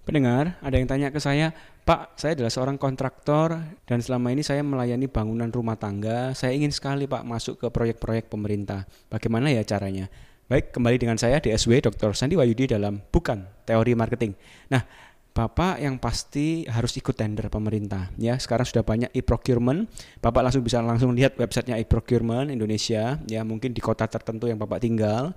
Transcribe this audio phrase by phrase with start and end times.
[0.00, 1.52] Pendengar, ada yang tanya ke saya,
[1.84, 6.32] Pak, saya adalah seorang kontraktor dan selama ini saya melayani bangunan rumah tangga.
[6.32, 8.88] Saya ingin sekali Pak masuk ke proyek-proyek pemerintah.
[9.12, 10.08] Bagaimana ya caranya?
[10.50, 12.10] Baik, kembali dengan saya DSW Dr.
[12.16, 14.34] Sandi Wayudi dalam Bukan Teori Marketing.
[14.66, 14.82] Nah,
[15.30, 18.34] Bapak yang pasti harus ikut tender pemerintah ya.
[18.34, 19.86] Sekarang sudah banyak e-procurement.
[20.18, 24.82] Bapak langsung bisa langsung lihat websitenya e-procurement Indonesia ya, mungkin di kota tertentu yang Bapak
[24.82, 25.30] tinggal.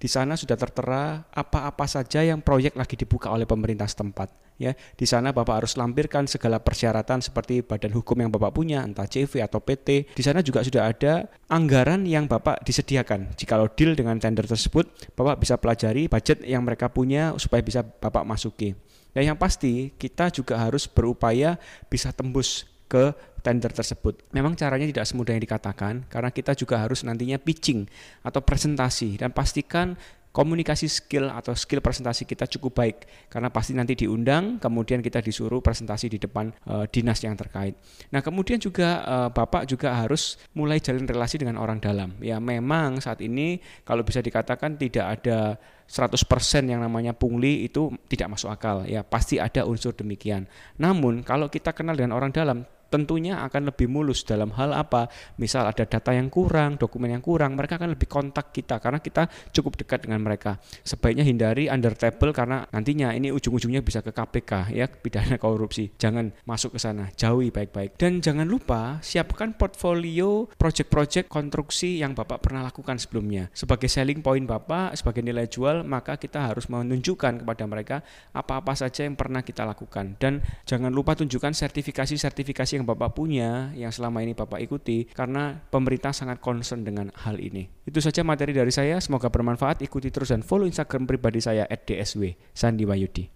[0.00, 4.72] Di sana sudah tertera apa-apa saja yang proyek lagi dibuka oleh pemerintah setempat ya.
[4.72, 9.44] Di sana Bapak harus lampirkan segala persyaratan seperti badan hukum yang Bapak punya, entah CV
[9.44, 10.16] atau PT.
[10.16, 13.36] Di sana juga sudah ada anggaran yang Bapak disediakan.
[13.36, 18.24] Jikalau deal dengan tender tersebut, Bapak bisa pelajari budget yang mereka punya supaya bisa Bapak
[18.24, 18.72] masuki.
[19.12, 21.60] Dan yang pasti kita juga harus berupaya
[21.92, 24.22] bisa tembus ke tender tersebut.
[24.32, 27.88] Memang caranya tidak semudah yang dikatakan karena kita juga harus nantinya pitching
[28.24, 29.96] atau presentasi dan pastikan
[30.30, 35.58] komunikasi skill atau skill presentasi kita cukup baik karena pasti nanti diundang kemudian kita disuruh
[35.58, 37.74] presentasi di depan uh, dinas yang terkait.
[38.14, 42.14] Nah, kemudian juga uh, Bapak juga harus mulai jalin relasi dengan orang dalam.
[42.22, 45.58] Ya, memang saat ini kalau bisa dikatakan tidak ada
[45.90, 46.22] 100%
[46.70, 50.46] yang namanya pungli itu tidak masuk akal ya pasti ada unsur demikian.
[50.78, 55.06] Namun kalau kita kenal dengan orang dalam tentunya akan lebih mulus dalam hal apa?
[55.38, 59.30] Misal ada data yang kurang, dokumen yang kurang, mereka akan lebih kontak kita karena kita
[59.54, 60.58] cukup dekat dengan mereka.
[60.82, 65.94] Sebaiknya hindari under table karena nantinya ini ujung-ujungnya bisa ke KPK ya, pidana korupsi.
[65.94, 67.94] Jangan masuk ke sana, jauhi baik-baik.
[67.94, 73.46] Dan jangan lupa siapkan portfolio project-project konstruksi yang Bapak pernah lakukan sebelumnya.
[73.54, 77.96] Sebagai selling point Bapak, sebagai nilai jual, maka kita harus menunjukkan kepada mereka
[78.34, 80.18] apa-apa saja yang pernah kita lakukan.
[80.18, 86.16] Dan jangan lupa tunjukkan sertifikasi-sertifikasi yang Bapak punya, yang selama ini Bapak ikuti, karena pemerintah
[86.16, 87.68] sangat concern dengan hal ini.
[87.84, 89.84] Itu saja materi dari saya, semoga bermanfaat.
[89.84, 93.30] Ikuti terus dan follow Instagram pribadi saya @dsw Sandi.